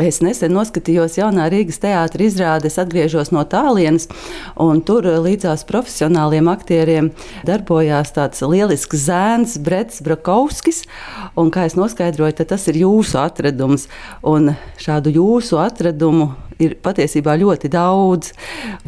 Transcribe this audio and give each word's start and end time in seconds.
Es 0.00 0.22
nesen 0.24 0.54
noskatījos 0.56 1.18
jaunā 1.18 1.50
Rīgas 1.52 1.80
teātris 1.82 2.32
izrādes, 2.32 2.78
atgriežos 2.80 3.32
no 3.34 3.42
tālienes, 3.44 4.06
un 4.56 4.80
tur 4.86 5.04
līdzās 5.26 5.66
profesionāliem 5.68 6.48
aktieriem 6.48 7.10
darbojās 7.48 8.14
tāds 8.16 8.40
lielisks 8.40 9.04
zēns, 9.04 9.58
Brets 9.60 10.00
Brakovskis. 10.06 10.86
Un, 11.36 11.50
kā 11.52 11.66
es 11.68 11.76
noskaidroju, 11.76 12.38
tas 12.48 12.64
ir 12.72 12.80
jūsu 12.80 13.20
atradums. 13.20 13.90
Un 14.24 14.54
šādu 14.80 15.12
jūsu 15.18 15.60
atradumu 15.60 16.30
ir 16.60 16.78
patiesībā 16.80 17.36
ļoti 17.42 17.68
daudz. 17.72 18.32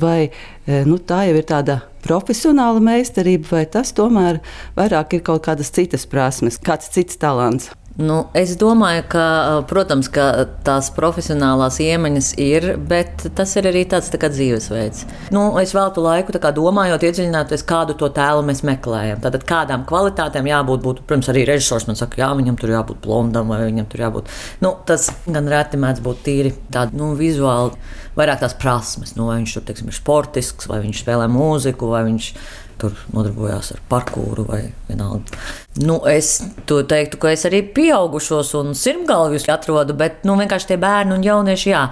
Vai 0.01 0.31
e, 0.31 0.81
nu, 0.89 0.97
tā 0.97 1.27
jau 1.29 1.37
ir 1.37 1.49
tāda 1.49 1.83
profesionāla 2.07 2.81
meistarība, 2.83 3.53
vai 3.53 3.67
tas 3.69 3.93
tomēr 3.97 4.41
vairāk 4.79 5.19
ir 5.19 5.27
kaut 5.29 5.45
kādas 5.45 5.75
citas 5.77 6.09
prasmes, 6.09 6.61
kāds 6.63 6.89
cits 6.95 7.21
talants? 7.21 7.73
Nu, 8.01 8.23
es 8.33 8.55
domāju, 8.57 9.03
ka, 9.13 9.25
protams, 9.69 10.09
ka 10.13 10.47
tās 10.65 10.89
profesionālās 10.97 11.77
iemaņas 11.85 12.31
ir, 12.41 12.67
bet 12.89 13.27
tas 13.37 13.53
ir 13.61 13.69
arī 13.69 13.83
tāds 13.89 14.09
tā 14.13 14.21
kā 14.23 14.31
dzīvesveids. 14.33 15.05
Nu, 15.35 15.43
es 15.61 15.75
veltu 15.77 16.01
laiku 16.05 16.33
kā, 16.33 16.55
domājot, 16.57 17.05
iedziļināties, 17.05 17.67
kādu 17.69 17.97
to 18.01 18.09
tēlu 18.17 18.47
mēs 18.49 18.65
meklējam. 18.65 19.21
Tātad, 19.25 19.45
kādām 19.49 19.85
kvalitātēm 19.89 20.49
jābūt, 20.49 20.85
būtu, 20.87 21.05
protams, 21.05 21.29
arī 21.35 21.45
režisors 21.51 21.85
man 21.91 22.01
saka, 22.01 22.23
jā, 22.23 22.31
viņam 22.39 22.57
tur 22.63 22.73
jābūt 22.73 23.03
blondam 23.05 23.53
vai 23.53 23.61
viņam 23.67 23.91
tur 23.93 24.07
jābūt. 24.07 24.33
Nu, 24.65 24.73
tas 24.89 25.11
gan 25.29 25.53
reti 25.53 25.81
mēdz 25.83 26.01
būt 26.07 26.25
tīri 26.25 26.55
tādi 26.73 26.97
nu, 26.97 27.13
vizuāli, 27.19 27.77
vairāk 28.17 28.41
tās 28.41 28.57
prasmes. 28.57 29.13
Nu, 29.19 29.29
vai 29.29 29.43
viņš 29.43 29.59
tur 29.59 29.69
teiksim, 29.69 29.93
ir 29.93 30.01
sportisks, 30.01 30.71
vai 30.71 30.81
viņš 30.87 31.05
spēlē 31.05 31.29
mūziku, 31.33 31.93
vai 31.93 32.07
viņš 32.09 32.33
ir 32.33 32.62
tur 32.83 32.97
nodarbojās 33.15 33.73
ar 33.77 33.83
parkūru 33.91 34.47
vai 34.49 34.63
vienalga. 34.89 35.39
Nu, 35.83 36.01
es 36.11 36.35
teiktu, 36.67 37.21
ka 37.23 37.33
es 37.33 37.47
arī 37.49 37.63
pieaugušos 37.75 38.53
un 38.61 38.75
sirmgalvjus 38.79 39.49
atrodu, 39.53 39.97
bet 39.99 40.27
nu, 40.29 40.37
vienkārši 40.41 40.73
tie 40.73 40.81
bērni 40.83 41.17
un 41.17 41.25
jaunieši, 41.27 41.73
jā. 41.73 41.87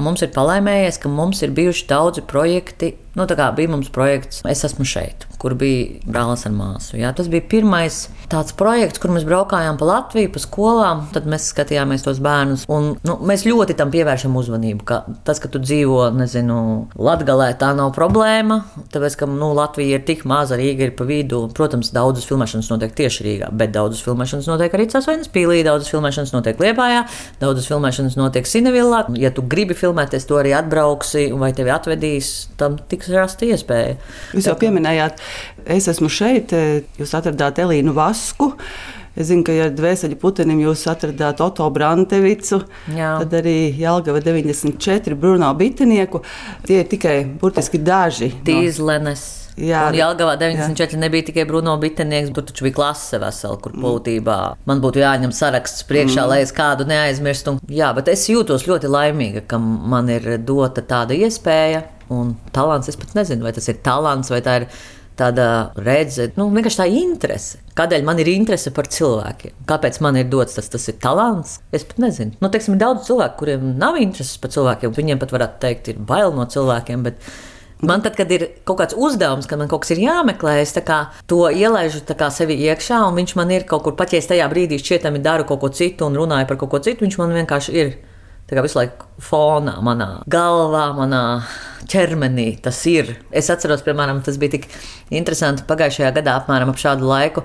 Mums 0.00 0.22
ir 0.24 0.30
palaimējies, 0.32 1.00
ka 1.02 1.10
mums 1.12 1.42
ir 1.44 1.52
bijuši 1.54 1.86
daudzi 1.90 2.24
projekti. 2.26 2.94
Nu, 3.18 3.26
tā 3.26 3.34
kā 3.34 3.48
bija 3.56 3.70
mums 3.72 3.90
projekts, 3.90 4.44
es 4.46 4.62
esmu 4.66 4.84
šeit, 4.86 5.26
kur 5.42 5.56
bija 5.58 5.98
brālis 6.06 6.44
ar 6.46 6.52
māsu. 6.54 6.94
Jā. 7.00 7.10
Tas 7.16 7.26
bija 7.30 7.42
pirmais 7.50 8.04
tāds 8.30 8.54
projekts, 8.54 9.00
kur 9.02 9.10
mēs 9.10 9.26
braukājām 9.26 9.80
pa 9.80 9.88
Latviju, 9.88 10.30
pa 10.30 10.42
skolām. 10.42 11.02
Tad 11.14 11.26
mēs 11.30 11.48
skatījāmies 11.50 12.04
tos 12.06 12.20
bērnus. 12.22 12.66
Un, 12.70 12.92
nu, 13.06 13.16
mēs 13.26 13.42
ļoti 13.48 13.74
tam 13.78 13.90
pievēršam 13.90 14.36
uzmanību. 14.38 14.86
Ka 14.86 15.00
tas, 15.26 15.42
ka 15.42 15.50
tu 15.50 15.58
dzīvo, 15.62 16.04
nezinu, 16.14 16.60
Latvijā, 16.94 17.50
tā 17.58 17.72
nav 17.74 17.90
problēma. 17.96 18.60
Tāpēc, 18.94 19.18
ka 19.18 19.28
nu, 19.30 19.50
Latvija 19.58 19.98
ir 19.98 20.06
tik 20.06 20.22
maza, 20.30 20.58
Rīga 20.60 20.86
ir 20.86 20.94
pa 20.98 21.08
vidu. 21.08 21.42
Protams, 21.56 21.90
daudzas 21.96 22.28
filmēšanas 22.30 22.70
notiek 22.70 22.94
tieši 23.02 23.26
Rīgā, 23.26 23.50
bet 23.50 23.74
daudzas 23.74 24.04
filmēšanas 24.06 24.46
notiek 24.50 24.78
arī 24.78 24.86
Cēlonas 24.92 25.32
pīlī, 25.34 25.64
daudzas 25.66 25.90
filmēšanas 25.90 26.34
notiek 26.36 26.62
Liepājā, 26.62 27.02
daudzas 27.42 27.66
filmēšanas 27.70 28.18
notiek 28.20 28.46
Sinevillā. 28.46 29.02
Ja 29.18 29.34
tu 29.34 29.42
gribi 29.42 29.74
filmēties, 29.78 30.28
to 30.30 30.38
arī 30.38 30.54
atbrauksi 30.54 31.26
vai 31.40 31.50
tevi 31.56 31.74
atvedīs, 31.74 32.32
tam 32.60 32.78
tiks 33.00 33.16
rasta 33.16 33.48
iespēja. 33.48 33.98
Jūs 34.36 34.46
jau 34.52 34.56
pieminējāt, 34.60 35.20
es 35.66 35.90
esmu 35.90 36.12
šeit, 36.12 36.54
jūs 37.00 37.16
atradāt 37.18 37.58
Elīnu 37.64 37.96
Vasu 37.96 38.20
masku. 38.20 38.54
Es 39.18 39.26
zinu, 39.26 39.42
ka 39.42 39.52
ar 39.64 39.72
dvēseli 39.74 40.14
putenim 40.16 40.60
jūs 40.62 40.86
atradāt 40.88 41.40
Oto 41.42 41.66
Brantevicu, 41.74 42.60
Jā. 42.94 43.16
tad 43.18 43.34
arī 43.40 43.74
Jālgava 43.74 44.22
94, 44.22 45.16
Bruno 45.18 45.50
Bitinieku. 45.58 46.22
Tie 46.64 46.78
ir 46.84 46.88
tikai 46.88 47.24
burtiski 47.26 47.82
daži. 47.82 48.30
Tīzlenes. 48.46 49.26
No... 49.26 49.36
Jā, 49.60 49.80
un 49.90 49.96
Jālgavā 49.98 50.38
94 50.40 50.94
jā. 50.94 51.00
nebija 51.02 51.26
tikai 51.26 51.42
Bruno 51.44 51.74
Bitenieks, 51.76 52.30
bet 52.32 52.46
taču 52.48 52.64
bija 52.64 52.78
klase 52.78 53.18
vesela, 53.20 53.58
kur 53.60 53.74
mm. 53.74 53.82
būtībā 53.82 54.36
man 54.70 54.80
būtu 54.80 55.02
jāņem 55.02 55.34
saraksts 55.36 55.84
priekšā, 55.90 56.22
mm. 56.22 56.30
lai 56.30 56.38
es 56.46 56.54
kādu 56.56 56.86
neaizmirstu. 56.88 57.58
Jā, 57.68 57.90
bet 57.98 58.08
es 58.14 58.24
jūtos 58.30 58.64
ļoti 58.70 58.88
laimīga, 58.88 59.42
ka 59.50 59.58
man 59.60 60.08
ir 60.14 60.38
dota 60.38 60.86
tāda 60.86 61.18
iespēja 61.18 61.82
un 62.14 62.34
talants. 62.54 62.90
Es 62.90 62.98
pat 63.00 63.14
nezinu, 63.18 63.46
vai 63.46 63.54
tas 63.56 63.68
ir 63.70 63.80
talants 63.84 64.32
vai 64.32 64.42
tā 64.44 64.62
ir 64.62 64.66
tāda 65.20 65.46
redzes, 65.76 66.32
nu, 66.38 66.48
vienkārši 66.54 66.80
tā 66.80 66.86
interese. 67.00 67.60
Kādēļ 67.76 68.04
man 68.06 68.20
ir 68.22 68.30
interese 68.32 68.72
par 68.76 68.88
cilvēkiem? 68.90 69.62
Kāpēc 69.68 70.00
man 70.04 70.18
ir 70.20 70.28
dots 70.32 70.56
tas, 70.56 70.70
tas 70.72 70.88
ir 70.88 70.98
talants? 71.02 71.58
Es 71.76 71.84
pat 71.88 72.00
nezinu. 72.02 72.36
Nu, 72.40 72.50
teiksim, 72.52 72.76
ir 72.76 72.82
daudz 72.82 73.06
cilvēku, 73.08 73.38
kuriem 73.42 73.70
nav 73.80 74.00
intereses 74.00 74.40
par 74.40 74.52
cilvēkiem. 74.54 74.94
Viņiem 74.96 75.20
pat 75.20 75.34
varētu 75.36 75.62
teikt, 75.64 75.92
ir 75.92 76.04
bail 76.10 76.36
no 76.36 76.48
cilvēkiem. 76.50 77.08
Bet... 77.08 77.32
Man 77.80 78.02
tad, 78.04 78.12
kad 78.12 78.28
ir 78.28 78.42
kaut 78.68 78.76
kāds 78.76 78.92
uzdevums, 78.92 79.46
kad 79.48 79.56
man 79.56 79.68
kaut 79.70 79.86
kas 79.86 79.94
ir 79.94 80.02
jāmeklē, 80.02 80.58
es 80.60 80.74
to 80.76 81.38
ielaižu 81.48 82.02
sevi 82.28 82.58
iekšā, 82.66 82.98
un 83.08 83.16
viņš 83.16 83.32
man 83.40 83.54
ir 83.56 83.64
kaut 83.64 83.86
kur 83.86 83.94
pat, 83.96 84.12
ja 84.12 84.20
es 84.20 84.28
tajā 84.28 84.44
brīdī 84.52 84.76
šķietami 84.76 85.22
daru 85.24 85.46
kaut 85.48 85.62
ko 85.62 85.70
citu 85.72 86.04
un 86.04 86.18
runāju 86.20 86.50
par 86.50 86.58
kaut 86.60 86.74
ko 86.74 86.82
citu, 86.84 87.06
viņš 87.06 87.16
man 87.16 87.32
vienkārši 87.38 87.72
ir 87.80 87.94
Tā 88.50 88.56
kā 88.58 88.64
visu 88.66 88.80
laiku 88.80 89.06
fonā, 89.22 89.76
manā 89.86 90.08
galvā, 90.30 90.88
manā 90.96 91.20
ķermenī 91.90 92.48
tas 92.64 92.80
ir. 92.90 93.12
Es 93.30 93.46
atceros, 93.52 93.84
piemēram, 93.86 94.24
tas 94.26 94.40
bija 94.42 94.56
tik 94.56 94.66
interesanti 95.14 95.62
pagājušajā 95.68 96.10
gadā, 96.16 96.34
apmēram 96.40 96.72
ap 96.72 96.80
šādu 96.82 97.06
laiku. 97.06 97.44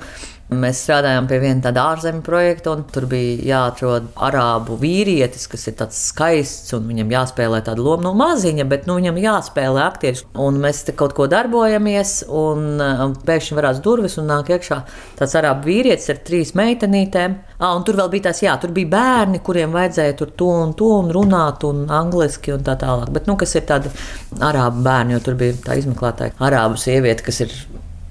Mēs 0.53 0.83
strādājām 0.83 1.25
pie 1.25 1.39
viena 1.41 1.63
tāda 1.65 1.87
ārzemju 1.89 2.21
projekta, 2.21 2.75
un 2.75 2.83
tur 2.93 3.07
bija 3.09 3.39
jāatrod 3.47 4.11
arābu 4.27 4.75
vīrietis, 4.77 5.47
kas 5.49 5.63
ir 5.71 5.73
tāds 5.79 5.97
skaists, 6.11 6.69
un 6.77 6.83
viņam 6.85 7.09
jāspēlē 7.15 7.63
tāda 7.65 7.81
loma, 7.81 8.03
nu, 8.05 8.11
maziņa, 8.19 8.67
bet 8.69 8.83
nu, 8.85 8.99
viņam 8.99 9.17
jāspēlē 9.23 9.81
aktieris. 9.87 10.21
Un 10.37 10.59
mēs 10.61 10.83
te 10.85 10.93
kaut 10.93 11.15
ko 11.17 11.25
darbojamies, 11.31 12.11
un 12.29 12.77
um, 12.77 13.15
pēkšņi 13.25 13.57
varās 13.57 13.79
durvis, 13.81 14.19
un 14.21 14.29
nāk 14.29 14.51
iekšā 14.53 14.77
tāds 15.17 15.33
arābu 15.39 15.65
vīrietis 15.71 16.13
ar 16.13 16.19
trīs 16.27 16.53
meitenītēm. 16.59 17.39
Ah, 17.57 17.71
un 17.73 17.81
tur 17.87 17.97
vēl 17.97 18.11
bija 18.13 18.27
tās, 18.27 18.43
jā, 18.45 18.53
tur 18.61 18.75
bija 18.75 18.91
bērni, 18.93 19.41
kuriem 19.41 19.73
vajadzēja 19.73 20.17
tur 20.19 20.35
to 20.37 20.51
un 20.59 20.75
to 20.77 20.91
un 20.99 21.09
runāt, 21.15 21.65
un 21.65 21.87
angliski 21.89 22.53
un 22.53 22.61
tā 22.67 22.77
tālāk. 22.85 23.09
Bet, 23.17 23.25
nu, 23.25 23.33
kas 23.41 23.57
ir 23.57 23.65
tādi 23.65 23.89
arābu 24.45 24.85
bērni, 24.85 25.17
jo 25.17 25.23
tur 25.25 25.41
bija 25.41 25.57
tā 25.65 25.79
izmeklētāja 25.81 26.37
arābu 26.37 26.77
sieviete, 26.77 27.25
kas 27.25 27.41
ir 27.47 27.57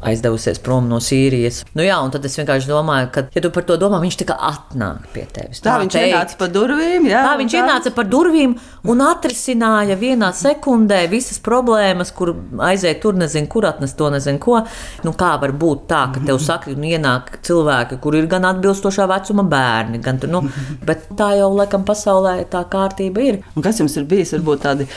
aizdevusies 0.05 0.61
prom 0.65 0.89
no 0.91 1.01
Sīrijas. 1.03 1.63
Nu, 1.75 1.85
jā, 1.87 1.97
un 2.05 2.13
tad 2.15 2.25
es 2.29 2.37
vienkārši 2.39 2.71
domāju, 2.71 3.11
ka, 3.15 3.27
ja 3.35 3.43
tu 3.45 3.51
par 3.55 3.67
to 3.69 3.77
domā, 3.81 4.01
viņš 4.03 4.21
kā 4.29 4.37
atnāk 4.51 5.09
pie 5.15 5.25
tevis. 5.33 5.61
Tā, 5.61 5.75
tā 5.75 5.77
viņš 5.83 5.97
teikt. 5.97 6.11
ienāca 6.11 6.39
pa 6.41 6.49
durvīm, 6.53 7.09
jā. 7.11 7.23
Tā 7.27 7.35
viņš 7.41 7.55
tā. 7.55 7.63
ienāca 7.63 7.93
par 7.97 8.09
durvīm 8.11 8.57
un 8.91 9.03
atrisināja 9.05 9.97
vienā 10.01 10.31
sekundē 10.37 11.05
visas 11.13 11.41
problēmas, 11.45 12.13
kur 12.17 12.35
aiziet 12.69 13.01
tur, 13.03 13.17
nezinu, 13.19 13.49
kur 13.51 13.69
atnest 13.69 13.97
to, 13.99 14.11
nezinu, 14.13 14.41
ko. 14.43 14.61
Nu, 15.07 15.15
kā 15.19 15.35
var 15.41 15.55
būt 15.57 15.87
tā, 15.91 16.05
ka 16.15 16.23
tev 16.25 16.41
saka, 16.49 16.73
un 16.75 16.87
ienāk 16.89 17.39
cilvēki, 17.45 17.99
kur 18.05 18.19
ir 18.19 18.29
gan 18.31 18.49
atbilstošā 18.51 19.09
vecuma 19.11 19.47
bērni, 19.49 20.01
gan 20.05 20.21
tur, 20.23 20.33
nu, 20.35 20.45
bet 20.87 21.09
tā 21.19 21.33
jau, 21.39 21.51
laikam, 21.57 21.87
pasaulē 21.89 22.37
tā 22.53 22.65
kārtība 22.71 23.25
ir. 23.25 23.41
Un 23.55 23.65
kas 23.65 23.81
jums 23.81 23.97
ir 24.01 24.09
bijis, 24.11 24.35
varbūt 24.37 24.65
tādi 24.65 24.89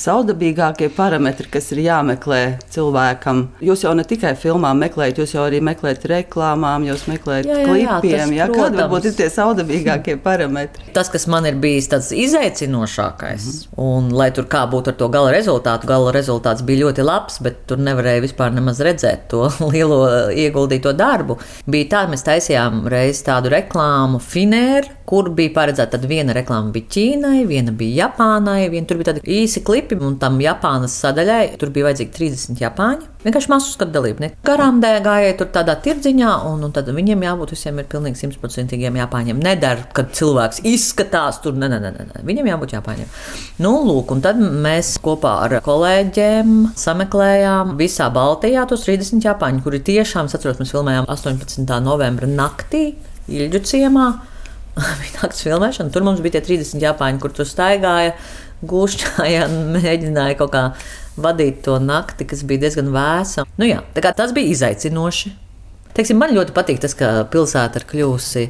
saudabīgākie 0.00 0.90
parametri, 0.96 1.48
kas 1.52 1.70
ir 1.74 1.84
jāmeklē 1.86 2.42
cilvēkam? 2.74 3.46
Jūs 3.64 3.86
jau 3.86 3.94
ne 3.96 4.04
tikai 4.06 4.34
filmējat, 4.38 4.55
filmām 4.56 4.80
meklējat, 4.80 5.20
jūs 5.20 5.34
jau 5.34 5.44
arī 5.46 5.60
meklējat 5.64 6.06
reklāmām, 6.10 6.86
jūs 6.88 7.04
meklējat 7.10 7.48
jā, 7.48 7.58
jā, 7.60 7.66
klipiem. 8.00 8.32
Jā, 8.32 8.46
jā, 8.46 8.48
kādi 8.52 8.80
varbūt 8.80 9.08
ir 9.10 9.14
tie 9.18 9.28
saudabīgākie 9.32 10.16
parametri? 10.26 10.88
Tas, 10.96 11.10
kas 11.12 11.26
man 11.30 11.46
ir 11.48 11.58
bijis 11.60 11.90
tāds 11.92 12.10
izaicinošākais, 12.16 13.44
mm 13.44 13.52
-hmm. 13.52 13.84
un 13.86 14.10
lai 14.16 14.30
tur 14.30 14.48
kā 14.48 14.64
būtu 14.70 14.94
ar 14.94 14.96
to 14.96 15.08
gala 15.08 15.32
rezultātu, 15.32 15.86
gala 15.86 16.12
rezultāts 16.12 16.64
bija 16.64 16.86
ļoti 16.86 17.04
labs, 17.04 17.38
bet 17.40 17.66
tur 17.66 17.78
nevarēja 17.78 18.24
vispār 18.24 18.52
nemaz 18.52 18.80
redzēt 18.80 19.28
to 19.28 19.50
lielo 19.72 20.30
ieguldīto 20.30 20.92
darbu. 20.92 21.38
Bija 21.66 21.88
tā, 21.90 22.06
mēs 22.08 22.24
taisījām 22.24 22.86
reiz 22.88 23.22
tādu 23.22 23.52
reklāmu 23.52 24.20
Finēru 24.20 24.95
kur 25.06 25.30
bija 25.36 25.52
paredzēta 25.54 26.00
viena 26.02 26.34
reklāma 26.36 26.72
bija 26.74 26.90
Ķīnai, 26.96 27.44
viena 27.48 27.72
bija 27.74 28.06
Japānai, 28.06 28.66
viena 28.72 28.88
tur 28.88 28.98
bija 29.00 29.12
tādi 29.12 29.22
īsi 29.38 29.62
klipi, 29.66 29.98
un 30.02 30.18
tam 30.22 30.40
Japānas 30.42 30.96
sadaļai 31.02 31.56
tur 31.60 31.70
bija 31.74 31.88
vajadzīgi 31.88 32.14
30 32.16 32.62
japāņi. 32.64 33.12
Vienkārši 33.26 33.50
masu 33.50 33.72
skatu 33.72 33.94
dalībnieki. 33.96 34.36
Garām 34.46 34.78
gāja 34.82 35.32
tur 35.38 35.48
tādā 35.54 35.74
tirdziņā, 35.82 36.32
un, 36.46 36.60
un 36.66 36.74
tad 36.74 36.90
viņiem 36.94 37.24
jābūt 37.26 37.54
visiem 37.56 37.80
ir 37.82 37.88
pilnīgi 37.90 38.20
simtprocentīgiem 38.20 38.98
japāņiem. 39.00 39.40
Nedara, 39.42 39.88
kad 39.96 40.12
cilvēks 40.14 40.62
izskatās 40.66 41.40
tur, 41.42 41.56
ne, 41.58 41.66
ne, 41.72 41.80
ne. 41.82 42.06
viņam 42.26 42.52
jābūt 42.52 42.76
japāņiem. 42.76 43.10
Nu, 43.66 43.72
lūk, 43.88 44.14
un 44.14 44.22
tad 44.22 44.38
mēs 44.38 44.94
kopā 45.02 45.34
ar 45.48 45.56
kolēģiem 45.66 46.54
sameklējām 46.78 47.74
visā 47.80 48.06
Baltijā 48.14 48.62
tos 48.70 48.86
30 48.86 49.26
japāņu, 49.26 49.64
kuri 49.66 49.82
tiešām, 49.90 50.30
atceros, 50.30 50.62
mēs 50.62 50.74
filmējām 50.76 51.10
18. 51.10 51.66
novembra 51.82 52.30
naktī 52.30 52.88
Ilģu 53.26 53.64
ciemā 53.66 54.06
bija 55.00 55.22
naktas 55.22 55.44
filmēšana. 55.46 55.92
Tur 55.94 56.04
mums 56.06 56.22
bija 56.24 56.38
tie 56.38 56.44
30 56.56 56.84
japāņi, 56.84 57.22
kur 57.22 57.34
tur 57.36 57.48
staigāja, 57.48 58.14
gūšķāja 58.66 59.48
un 59.48 59.58
mēģināja 59.78 60.38
kaut 60.40 60.54
kā 60.54 60.68
vadīt 61.20 61.62
to 61.64 61.78
nakti, 61.80 62.28
kas 62.28 62.44
bija 62.46 62.66
diezgan 62.66 62.92
vēsa. 62.94 63.46
Nu, 63.56 63.68
jā, 63.68 63.82
tas 63.96 64.36
bija 64.36 64.52
izaicinoši. 64.52 65.36
Teiksim, 65.96 66.18
man 66.20 66.34
ļoti 66.36 66.52
patīk 66.52 66.80
tas, 66.82 66.92
ka 66.92 67.22
pilsēta 67.32 67.80
ir 67.80 67.86
kļuvusi 67.88 68.42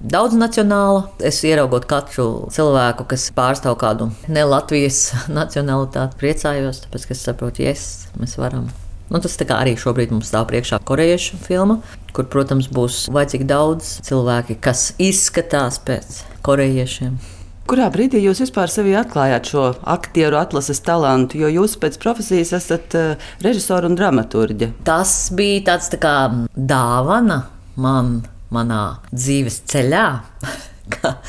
daudz 0.00 0.38
nacionāla. 0.40 1.02
Es 1.20 1.42
ieraugot 1.44 1.84
katru 1.90 2.46
cilvēku, 2.54 3.04
kas 3.10 3.26
pārstāv 3.36 3.76
kādu 3.82 4.08
ne 4.32 4.46
Latvijas 4.48 5.10
nacionalitāti, 5.40 6.16
priecājos, 6.22 6.80
tāpēc, 6.86 7.04
ka 7.10 7.18
es 7.18 7.26
saprotu, 7.28 7.66
yes, 7.68 7.84
mēs 8.16 8.38
varam. 8.40 8.72
Nu, 9.12 9.20
tas 9.20 9.36
arī 9.52 9.74
šobrīd 9.76 10.14
mums 10.14 10.30
stāv 10.32 10.48
priekšā 10.48 10.80
korejiešu 10.88 11.38
filma, 11.44 11.78
kur, 12.16 12.26
protams, 12.30 12.70
būs 12.72 13.04
vajadzīgi 13.12 13.46
daudz 13.46 13.98
cilvēki, 14.06 14.56
kas 14.64 14.92
izskatās 15.02 15.78
pēc 15.84 16.22
korejiešiem. 16.46 17.18
Kurā 17.68 17.86
brīdī 17.88 18.20
jūs 18.20 18.42
vispār 18.42 18.68
sevi 18.68 18.92
atklājāt 18.96 19.48
šo 19.48 19.62
aktieru 19.88 20.36
atlases 20.36 20.82
talantu, 20.84 21.38
jo 21.40 21.48
jūs 21.48 21.78
pēc 21.80 21.96
profesijas 22.02 22.52
esat 22.58 22.96
uh, 22.98 23.28
režisora 23.44 23.88
un 23.88 23.96
dramaturģe? 23.96 24.68
Tas 24.84 25.14
bija 25.36 25.62
tāds 25.70 25.88
tā 25.94 26.00
kā 26.02 26.16
dāvana 26.52 27.46
man, 27.80 28.18
manā 28.52 28.84
dzīves 29.12 29.62
ceļā. 29.72 30.06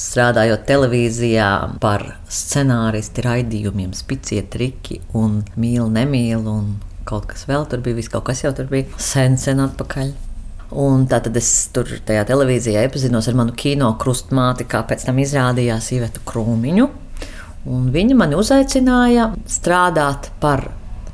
strādājot 0.00 0.62
televīzijā 0.68 1.48
par 1.82 2.04
scenāristu 2.30 3.24
raidījumiem, 3.26 3.90
spicie 3.96 4.44
triki 4.46 5.00
un 5.18 5.40
mīlu, 5.60 5.88
nemīlu 5.92 6.54
un 6.54 6.70
kaut 7.10 7.26
kas 7.30 7.46
vēl 7.50 7.66
tur 7.70 7.82
bija, 7.84 7.98
viss 7.98 8.12
kaut 8.12 8.28
kas 8.28 8.44
jau 8.44 8.52
tur 8.56 8.70
bija 8.70 8.86
sen, 9.02 9.38
sen 9.40 9.62
atpakaļ. 9.66 10.12
Un 10.80 11.08
tā 11.10 11.18
tad 11.24 11.34
es 11.38 11.50
tur 11.74 11.88
tajā 12.06 12.22
televīzijā 12.28 12.84
iepazinos 12.86 13.26
ar 13.26 13.38
manu 13.40 13.56
kino 13.58 13.90
krustmāti, 13.98 14.68
kā 14.70 14.84
pēc 14.86 15.08
tam 15.08 15.18
izrādījās 15.18 15.90
Ivetu 15.96 16.22
Krūmiņu. 16.28 16.86
Un 17.70 17.90
viņa 17.92 18.16
mani 18.16 18.38
uzaicināja 18.38 19.32
strādāt 19.50 20.30
par 20.40 20.68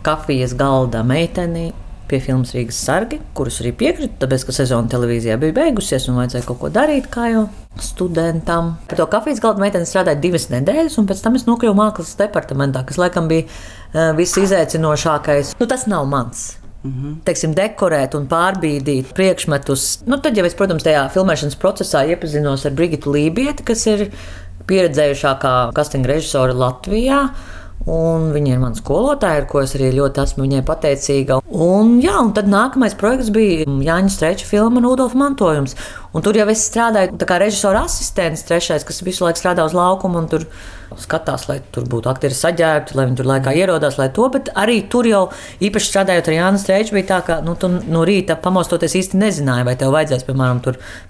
kafijas 0.06 0.52
galda 0.58 1.00
meiteni 1.02 1.70
pie 2.11 2.20
filmas 2.23 2.53
Rīgas 2.56 2.79
sargi, 2.87 3.20
kurus 3.37 3.61
arī 3.62 3.73
piekrita, 3.76 4.19
tāpēc, 4.25 4.47
ka 4.49 4.55
sezona 4.56 4.91
televīzijā 4.93 5.38
bija 5.43 5.56
beigusies 5.56 6.08
un 6.11 6.20
vajadzēja 6.20 6.47
kaut 6.49 6.61
ko 6.62 6.70
darīt, 6.73 7.08
kā 7.12 7.31
jau 7.32 7.47
studentam. 7.82 8.75
Par 8.88 9.00
to 9.00 9.08
kafijas 9.12 9.43
galda 9.44 9.62
meiteni 9.62 9.88
strādāju 9.88 10.23
divas 10.23 10.49
nedēļas, 10.53 10.99
un 11.00 11.08
pēc 11.11 11.25
tam 11.25 11.38
es 11.38 11.47
nokļuvu 11.49 11.76
mākslas 11.79 12.14
departamentā, 12.20 12.85
kas 12.88 13.00
laikam 13.00 13.29
bija 13.32 13.49
uh, 13.49 14.12
viss 14.19 14.38
izaicinošākais. 14.41 15.56
Nu, 15.61 15.69
tas 15.70 15.88
nav 15.91 16.06
mans. 16.11 16.47
Mhm. 16.87 17.20
Teiksim, 17.26 17.55
dekorēt 17.56 18.14
un 18.19 18.29
pārbīdīt 18.31 19.12
priekšmetus. 19.17 19.87
Nu, 20.06 20.20
tad, 20.23 20.38
ja 20.38 20.44
es, 20.47 20.55
protams, 20.59 20.85
tajā 20.87 21.06
filmēšanas 21.14 21.59
procesā 21.61 22.05
iepazinos 22.12 22.67
ar 22.69 22.76
Brigitu 22.79 23.14
Lībieti, 23.14 23.67
kas 23.67 23.87
ir 23.91 24.06
pieredzējušākā 24.70 25.55
kastinga 25.76 26.14
režisora 26.14 26.55
Latvijā. 26.56 27.20
Un 27.87 28.32
viņa 28.34 28.55
ir 28.56 28.62
mana 28.62 28.75
skolotāja, 28.75 29.43
ar 29.43 29.46
ko 29.50 29.61
es 29.62 29.76
arī 29.76 29.93
ļoti 29.94 30.23
esmu 30.25 30.43
viņai 30.43 30.62
pateicīga. 30.67 31.37
Un, 31.46 31.93
jā, 32.02 32.17
un 32.19 32.32
tad 32.34 32.49
nākamais 32.50 32.96
projekts 32.99 33.31
bija 33.34 33.69
Jāņa 33.69 34.11
Streča 34.11 34.49
filma 34.49 34.82
Rudolf 34.82 35.14
Mantojums. 35.14 35.76
Un 36.16 36.24
tur 36.24 36.38
jau 36.38 36.46
es 36.48 36.64
strādāju 36.70 37.18
kā 37.28 37.36
režisora 37.42 37.84
asistents, 37.84 38.46
trešais, 38.48 38.86
kas 38.88 39.02
visu 39.04 39.26
laiku 39.26 39.42
strādā 39.42 39.66
uz 39.68 39.76
laukumu 39.76 40.22
un 40.22 40.30
tur 40.32 40.46
skatās, 40.96 41.46
lai 41.50 41.58
tur 41.74 41.86
būtu 41.90 42.08
aktieri 42.10 42.36
saģērbti, 42.36 42.94
lai 42.96 43.06
viņi 43.08 43.18
tur 43.18 43.28
laikā 43.28 43.54
ierodās, 43.58 43.98
lai 44.00 44.08
to. 44.14 44.28
Bet 44.32 44.50
arī 44.56 44.78
tur 44.92 45.08
jau 45.08 45.22
īpaši 45.64 45.90
strādājot 45.90 46.30
ar 46.30 46.36
Jānu 46.36 46.60
Streču, 46.62 46.94
bija 46.96 47.08
tā, 47.10 47.18
ka 47.26 47.38
nu, 47.44 47.56
tu 47.58 47.68
no 47.68 48.04
rīta 48.06 48.38
pamostoties 48.40 48.94
īsti 49.00 49.20
nezināji, 49.20 49.66
vai 49.66 49.74
tev 49.80 49.92
vajadzēs, 49.96 50.24
piemēram, 50.28 50.62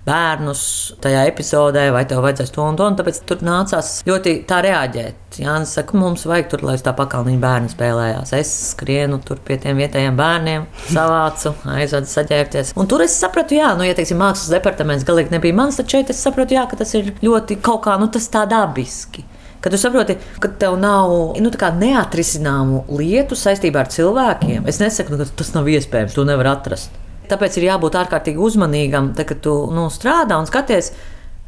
bērnus 0.06 0.62
tajā 1.04 1.26
epizodē, 1.30 1.90
vai 1.94 2.06
tev 2.08 2.24
vajadzēs 2.24 2.54
to 2.56 2.64
un 2.64 2.80
to. 2.80 2.88
Un 2.88 2.98
tāpēc 2.98 3.22
tur 3.28 3.44
nācās 3.46 4.00
ļoti 4.08 4.40
tā 4.48 4.62
reaģēt. 4.66 5.22
Jānis 5.36 5.74
saka, 5.76 5.98
mums 6.00 6.22
vajag 6.24 6.46
tur, 6.48 6.62
lai 6.64 6.78
tā 6.80 6.94
pakalniņa 6.96 7.40
bērni 7.42 7.68
spēlējās. 7.68 8.32
Es 8.38 8.52
skrienu 8.70 9.18
tur 9.26 9.42
pie 9.44 9.58
tiem 9.60 9.76
vietējiem 9.76 10.16
bērniem, 10.16 10.64
savācu, 10.88 11.52
aizvedu 11.74 12.08
saģērbties. 12.08 12.72
Un 12.80 12.88
tur 12.88 13.04
es 13.04 13.18
sapratu, 13.20 13.58
jā, 13.58 13.74
nu, 13.76 13.84
ja 13.84 13.92
teiksim, 13.98 14.16
mākslas 14.22 14.54
departamentā 14.54 14.95
instruments 14.96 15.06
galīgi 15.06 15.34
nebija 15.34 15.54
mans, 15.56 15.76
tad 15.78 15.90
šeit 15.90 16.10
es 16.10 16.20
saprotu, 16.22 16.56
jā, 16.56 16.66
ka 16.69 16.76
tas 16.76 16.94
ir 16.94 17.12
ļoti 17.22 17.58
kaut 17.62 17.84
kā 17.87 17.96
nu, 18.00 18.08
tā 18.08 18.44
dabiski. 18.48 19.25
Kad 19.60 19.72
tu 19.72 19.81
saproti, 19.81 20.16
ka 20.40 20.48
tev 20.60 20.76
nav 20.78 21.34
nu, 21.40 21.50
neatrisināmu 21.81 22.84
lietu 22.98 23.37
saistībā 23.37 23.82
ar 23.82 23.90
cilvēkiem, 23.90 24.66
es 24.69 24.78
nesaku, 24.81 25.14
nu, 25.14 25.25
ka 25.25 25.38
tas 25.40 25.52
nav 25.54 25.66
iespējams, 25.66 26.14
to 26.14 26.25
nevar 26.25 26.52
atrast. 26.52 26.90
Tāpēc 27.26 27.56
ir 27.58 27.66
jābūt 27.72 27.96
ārkārtīgi 27.98 28.38
uzmanīgam, 28.38 29.10
tad, 29.16 29.26
kad 29.26 29.40
tu 29.43 29.54
nu, 29.75 29.88
strādā 29.90 30.38
un 30.38 30.46
skaties. 30.46 30.93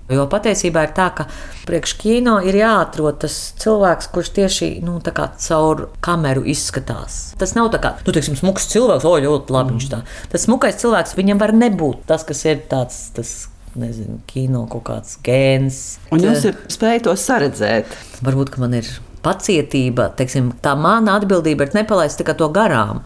Jo 0.09 0.25
patiesībā 0.31 0.87
ir 0.87 0.93
tā, 0.97 1.11
ka 1.13 1.27
priekš 1.69 1.93
kino 2.01 2.39
ir 2.41 2.57
jāatrod 2.57 3.19
tas 3.25 3.35
cilvēks, 3.61 4.09
kurš 4.15 4.31
tieši 4.39 4.69
nu, 4.85 4.97
caur 5.05 5.85
kameru 6.05 6.47
izskatās. 6.49 7.19
Tas 7.41 7.53
nav 7.59 7.69
tā 7.75 7.83
kā 7.83 7.93
nu, 8.01 8.15
teiksim, 8.17 8.39
smuks 8.39 8.71
cilvēks, 8.73 9.05
o, 9.05 9.13
ļoti 9.21 9.53
labi 9.53 9.77
viņš 9.77 9.91
tā. 9.93 10.01
Tas 10.33 10.49
smukais 10.49 10.81
cilvēks, 10.81 11.17
viņam 11.19 11.43
var 11.43 11.53
nebūt 11.57 12.07
tas, 12.09 12.25
kas 12.29 12.45
ir 12.49 12.65
tāds. 12.71 13.09
Tas, 13.17 13.37
Nezinu, 13.79 14.17
kino 14.27 14.65
kaut 14.67 14.87
kāds 14.89 15.19
gēns. 15.23 15.99
Un 16.11 16.25
jūs 16.25 16.47
spējat 16.73 17.05
to 17.07 17.13
saredzēt? 17.21 17.93
Varbūt 18.25 18.57
man 18.59 18.73
ir 18.81 18.89
pacietība, 19.23 20.09
teiksim, 20.19 20.49
tā 20.65 20.73
mana 20.75 21.19
atbildība 21.21 21.69
ir 21.69 21.77
nepalaist 21.77 22.25
to 22.25 22.49
garām 22.55 23.05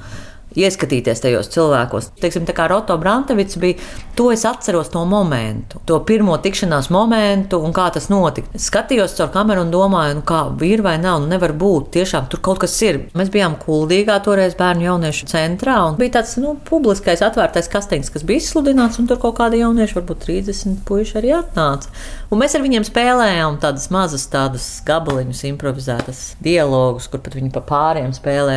ieskatīties 0.58 1.22
tajos 1.24 1.50
cilvēkos. 1.54 2.10
Teiksim, 2.20 2.46
tā 2.48 2.54
kā 2.56 2.68
Roto 2.70 2.96
Brantevits 3.00 3.58
bija, 3.60 3.80
to 4.18 4.30
es 4.32 4.44
atceros 4.48 4.92
no 4.94 5.04
momentu, 5.08 5.80
to 5.88 5.98
pirmo 6.06 6.36
tikšanās 6.42 6.90
momentu 6.92 7.60
un 7.62 7.74
kā 7.76 7.88
tas 7.94 8.08
notika. 8.12 8.52
Skatījos 8.58 9.16
caur 9.18 9.32
kameru 9.34 9.66
un 9.66 9.72
domāju, 9.74 10.18
nu 10.20 10.26
kā 10.28 10.42
ir 10.66 10.84
vai 10.84 10.96
nav, 11.02 11.22
nu 11.22 11.30
nevar 11.32 11.54
būt. 11.58 11.92
Tiešām 11.96 12.28
tur 12.32 12.42
kaut 12.44 12.62
kas 12.64 12.76
ir. 12.86 13.02
Mēs 13.18 13.32
bijām 13.32 13.58
kuldīgā 13.60 14.18
toreiz 14.24 14.56
bērnu 14.58 14.88
jauniešu 14.88 15.30
centrā 15.32 15.78
un 15.88 15.98
bija 16.00 16.18
tāds 16.18 16.36
nu, 16.42 16.56
publiskais 16.68 17.24
atvērtais 17.24 17.70
kasteņš, 17.72 18.12
kas 18.14 18.26
bija 18.28 18.42
izsludināts, 18.42 19.00
un 19.02 19.10
tur 19.10 19.20
kaut 19.22 19.38
kādi 19.40 19.62
jaunieši, 19.62 19.98
varbūt 20.00 20.26
30 20.28 20.82
puiši 20.88 21.18
arī 21.22 21.36
atnāca. 21.38 21.92
Un 22.32 22.40
mēs 22.40 22.54
ar 22.56 22.62
viņiem 22.64 22.84
spēlējām 22.88 23.58
tādas 23.60 23.90
mazas, 23.92 24.22
tādas 24.32 24.66
gabaliņus, 24.88 25.42
improvizētas 25.50 26.20
dialogus, 26.40 27.10
kur 27.12 27.20
pat 27.20 27.34
viņi 27.36 27.50
pa 27.52 27.60
pāriem 27.68 28.14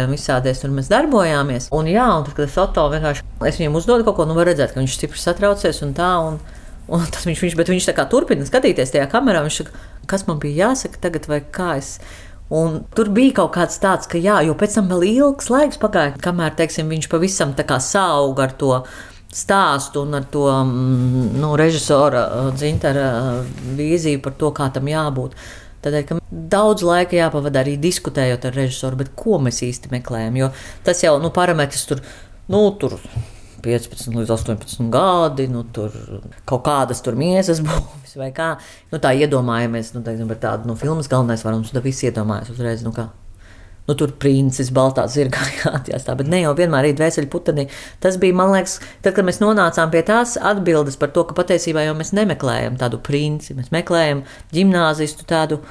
visādēs, 0.08 0.64
un 0.64 0.78
mēs 0.78 0.88
darbojāmies. 0.88 1.68
Un, 1.76 1.90
jā, 1.92 2.06
un 2.08 2.24
tad, 2.24 2.38
kad 2.38 2.48
es 2.48 2.56
Oto 2.56 2.86
vienkārši 2.94 3.26
es 3.50 3.60
viņam 3.60 3.76
uzdodu 3.76 4.06
kaut 4.08 4.16
ko, 4.16 4.28
nu 4.30 4.38
var 4.38 4.48
redzēt, 4.48 4.72
ka 4.72 4.80
viņš 4.80 4.96
stipri 4.96 5.20
satraucies 5.20 5.84
un 5.84 5.92
tā. 5.98 6.14
Un, 6.24 6.40
Un 6.86 7.02
tas 7.14 7.26
viņš, 7.26 7.40
viņš, 7.42 7.56
viņš 7.66 7.88
tā 7.90 7.96
kā 7.98 8.04
turpina 8.06 8.46
skatīties 8.46 8.94
tajā 8.94 9.08
kamerā. 9.10 9.42
Viņš 9.42 9.56
saka, 9.64 9.84
kas 10.06 10.28
man 10.28 10.38
bija 10.38 10.68
jāsaka 10.68 11.02
tagad, 11.08 11.26
vai 11.32 11.40
kā 11.42 11.72
es. 11.80 11.96
Un 12.54 12.84
tur 12.94 13.10
bija 13.10 13.40
kaut 13.40 13.56
kāds 13.56 13.80
tāds, 13.82 14.06
ka 14.06 14.22
jā, 14.22 14.38
jo 14.46 14.54
pēc 14.54 14.76
tam 14.78 14.92
vēl 14.92 15.08
ilgs 15.16 15.50
laiks 15.50 15.82
pagāja, 15.82 16.14
kamēr 16.22 16.54
teiksim, 16.54 16.92
viņš 16.94 17.08
pavisam 17.10 17.56
tā 17.58 17.66
kā 17.66 17.80
sauga 17.82 18.46
ar 18.46 18.54
to 18.54 18.84
stāstu 19.36 20.06
un 20.06 20.16
ar 20.20 20.26
to 20.32 20.46
mm, 20.48 21.36
nu, 21.42 21.52
režisora 21.60 22.26
uh, 22.26 22.50
dzintara 22.56 23.06
uh, 23.20 23.54
vīziju 23.78 24.24
par 24.24 24.36
to, 24.40 24.52
kā 24.56 24.70
tam 24.74 24.88
jābūt. 24.90 25.36
Tādēļ, 25.86 26.06
ka 26.08 26.20
daudz 26.56 26.86
laika 26.86 27.18
jāpavada 27.20 27.62
arī 27.62 27.76
diskutējot 27.82 28.48
ar 28.48 28.56
režisoru, 28.58 29.06
ko 29.18 29.38
mēs 29.44 29.62
īsti 29.68 29.92
meklējam. 29.94 30.40
Jo 30.40 30.52
tas 30.88 31.04
jau 31.04 31.18
nu, 31.22 31.30
parametrs 31.36 31.86
tur, 31.90 32.02
nu, 32.50 32.64
tur 32.82 32.98
15 33.66 34.16
līdz 34.16 34.32
18 34.34 34.90
gadi, 34.94 35.50
nu, 35.52 35.66
tur 35.76 35.94
kaut 36.48 36.66
kādas 36.66 37.04
tur 37.06 37.18
miesas 37.20 37.62
būvis 37.66 38.18
vai 38.22 38.32
kā. 38.36 38.56
Nu, 38.94 39.02
tā 39.04 39.14
iedomājamies, 39.20 39.94
nu, 39.98 40.06
teiksim, 40.06 40.32
par 40.32 40.42
tādu 40.48 40.72
nu, 40.72 40.80
filmas 40.80 41.12
galvenais 41.12 41.46
varonis, 41.46 41.74
tad 41.76 41.86
viss 41.86 42.08
iedomājas 42.08 42.54
uzreiz. 42.56 42.86
Nu, 42.86 42.96
kā 42.96 43.10
nu, 43.86 43.96
tur 43.98 44.14
princis, 44.22 44.72
baltā 44.74 45.06
zirgā 45.12 45.44
jāatjāstā, 45.60 46.16
bet 46.20 46.30
ne 46.32 46.42
jau 46.44 46.54
vienmēr 46.58 46.90
ir 46.90 46.98
dvēseli 46.98 47.30
putekļi. 47.32 47.68
Tas 48.04 48.20
bija, 48.22 48.38
man 48.38 48.54
liekas, 48.56 48.80
tad, 49.06 49.14
kad 49.18 49.28
mēs 49.28 49.42
nonācām 49.44 49.94
pie 49.94 50.04
tās 50.08 50.36
atbildes 50.42 51.00
par 51.02 51.14
to, 51.16 51.26
ka 51.30 51.38
patiesībā 51.38 51.86
jau 51.86 51.96
mēs 51.98 52.14
nemeklējam 52.18 52.80
tādu 52.82 53.02
princi, 53.06 53.56
mēs 53.58 53.72
meklējam 53.76 54.26
ģimnāzistu 54.56 55.28
tādu 55.30 55.62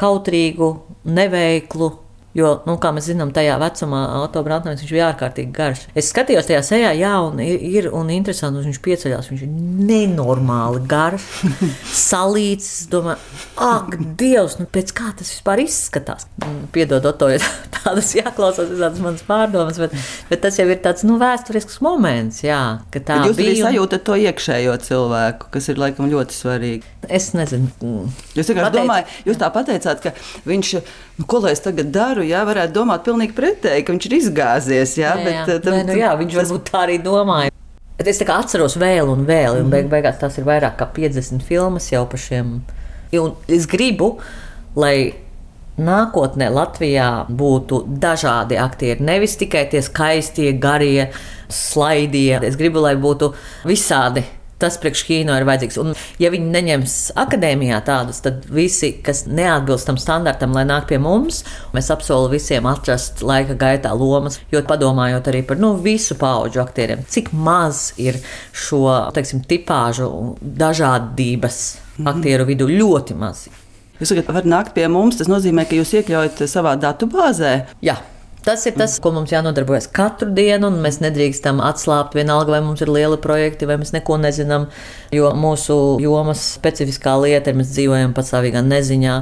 kautrīgu, 0.00 0.72
neveiklu, 1.04 1.92
Jo, 2.32 2.54
nu, 2.64 2.78
kā 2.80 2.94
mēs 2.96 3.10
zinām, 3.10 3.28
tajā 3.36 3.58
vecumā 3.60 3.98
autobraucējs 4.22 4.86
bija 4.88 5.10
ārkārtīgi 5.10 5.52
garš. 5.52 5.82
Es 5.92 6.08
skatījos 6.08 6.46
tajā 6.48 6.62
sejā, 6.64 6.92
jā, 6.96 7.12
un 7.26 7.42
ir, 7.44 7.58
ir 7.60 7.88
un 7.92 8.08
interesanti, 8.14 8.56
un 8.56 8.70
viņš 8.70 8.78
pieceļās. 8.86 9.28
Viņš 9.28 9.42
ir 9.44 9.50
nenormāli 9.90 10.80
garš, 10.88 11.26
salīdzis. 12.08 12.86
Domāju, 12.92 13.20
ak, 13.68 13.98
Dievs, 14.20 14.56
nu, 14.62 14.68
pēc 14.72 14.94
kā 14.96 15.10
tas 15.18 15.28
vispār 15.34 15.60
izskatās. 15.66 16.24
Mm, 16.40 16.70
piedod, 16.72 17.04
Oto, 17.12 17.28
ja 17.28 17.40
tādas 17.82 18.14
jāklausās, 18.16 18.72
tādas 18.72 19.04
manas 19.04 19.26
pārdomas, 19.28 19.80
bet, 19.82 19.92
bet 20.30 20.42
tas 20.46 20.56
jau 20.60 20.66
ir 20.72 20.80
tāds 20.84 21.04
nu, 21.04 21.18
vēsturisks 21.20 21.82
moments, 21.84 22.40
jā, 22.46 22.62
ka 22.94 23.04
tā 23.04 23.20
Jūs 23.26 23.36
bija. 23.36 23.52
Jūs 23.58 23.66
sajūtat 23.68 24.06
to 24.08 24.18
iekšējo 24.24 24.78
cilvēku, 24.88 25.52
kas 25.52 25.68
ir 25.68 25.84
laikam 25.84 26.08
ļoti 26.12 26.38
svarīgi. 26.38 26.96
Es 27.12 27.32
nezinu. 27.36 27.68
Jūs 28.36 28.52
vienkārši 28.52 28.76
domājat, 28.78 29.16
jūs 29.28 29.40
tā 29.40 29.52
pateicāt, 29.52 30.04
ka 30.04 30.14
viņš, 30.48 30.74
nu, 31.18 31.26
ko 31.28 31.40
lai 31.44 31.54
es 31.56 31.62
tagad 31.64 31.90
daru? 31.94 32.24
jā, 32.26 32.42
varētu 32.48 32.76
domāt 32.76 33.04
pilnīgi 33.06 33.36
pretēji, 33.36 33.84
ka 33.86 33.94
viņš 33.94 34.08
ir 34.08 34.18
izgāzies. 34.18 34.94
Jā, 35.00 35.14
jā, 35.16 35.24
bet, 35.24 35.40
jā. 35.40 35.58
Tam, 35.64 35.78
Nē, 35.78 35.86
nu, 35.88 35.98
jā 36.00 36.12
viņš 36.20 36.36
tas... 36.36 36.42
varbūt 36.42 36.70
tā 36.70 36.84
arī 36.86 36.98
domāja. 37.02 37.54
Bet 37.98 38.08
es 38.08 38.22
atceros 38.24 38.78
vēl 38.80 39.10
un 39.12 39.26
vēl, 39.28 39.60
un 39.62 39.68
beig, 39.70 39.90
beigās 39.92 40.16
tas 40.18 40.38
ir 40.40 40.46
vairāk 40.48 40.78
kā 40.80 40.88
50 40.96 41.44
filmas 41.46 41.90
jau 41.92 42.06
par 42.10 42.22
šiem. 42.22 42.56
Un 43.12 43.34
es 43.52 43.68
gribu, 43.68 44.16
lai 44.74 45.12
nākotnē 45.78 46.48
Latvijā 46.52 47.08
būtu 47.28 47.82
dažādi 48.02 48.58
aktieri. 48.60 49.04
Nevis 49.04 49.36
tikai 49.40 49.66
tie 49.72 49.82
skaistie, 49.84 50.50
garie, 50.60 51.10
slaidie. 51.52 52.40
Es 52.48 52.56
gribu, 52.60 52.82
lai 52.84 52.96
būtu 53.00 53.32
visādi 53.68 54.24
tas 54.62 54.78
priekš 54.80 55.04
kino 55.08 55.36
ir 55.36 55.46
vajadzīgs. 55.48 55.78
Un, 55.82 55.92
ja 56.22 56.30
viņi 56.32 56.50
neņems 56.54 56.96
akadēmijā 57.22 57.80
tādus, 57.86 58.22
tad 58.24 58.46
visi, 58.52 58.92
kas 59.04 59.24
neatbilst 59.28 59.88
tam 59.90 59.98
standartam, 60.00 60.54
lai 60.56 60.64
nāk 60.68 60.88
pie 60.90 61.00
mums, 61.02 61.42
mēs 61.76 61.90
apsolam 61.94 62.32
visiem 62.32 62.68
atrast 62.70 63.24
laika 63.26 63.58
gaitā 63.58 63.94
lomas. 63.98 64.38
Jo 64.52 64.62
padomājot 64.68 65.32
arī 65.32 65.42
par 65.46 65.60
nu, 65.62 65.74
visu 65.82 66.16
pauģu 66.20 66.62
aktieriem, 66.62 67.02
cik 67.08 67.32
maz 67.34 67.90
ir 68.00 68.20
šo 68.52 68.84
teiksim, 69.14 69.42
tipāžu 69.48 70.08
dažādības 70.40 71.58
mm 71.74 72.04
-hmm. 72.04 72.14
aktieru 72.14 72.48
vidū 72.48 72.70
ļoti 72.70 73.18
maz. 73.18 73.48
Jūs 74.00 74.10
sakat, 74.10 74.32
var 74.34 74.42
nākt 74.48 74.72
pie 74.74 74.88
mums, 74.88 75.16
tas 75.16 75.28
nozīmē, 75.30 75.62
ka 75.68 75.76
jūs 75.76 75.92
iekļaujat 75.94 76.42
savā 76.50 76.76
datubāzē. 76.80 77.52
Jā. 77.86 77.96
Tas 78.42 78.64
ir 78.66 78.74
tas, 78.74 78.96
ko 78.98 79.12
mums 79.14 79.30
jānodarbojas 79.30 79.86
katru 79.94 80.26
dienu, 80.34 80.66
un 80.72 80.80
mēs 80.82 80.96
nedrīkstam 80.98 81.60
atslābt 81.62 82.16
vienalga, 82.18 82.56
vai 82.56 82.58
mums 82.64 82.80
ir 82.82 82.90
lieli 82.90 83.18
projekti, 83.22 83.68
vai 83.70 83.76
mēs 83.78 83.94
neko 83.94 84.16
nezinām. 84.18 84.66
Jo 85.14 85.30
mūsu 85.38 85.76
jomas 86.02 86.42
specifiskā 86.56 87.14
lieta 87.22 87.52
ir, 87.52 87.60
mēs 87.60 87.70
dzīvojam 87.76 88.16
patstāvīgā 88.16 88.64
neziņā. 88.66 89.20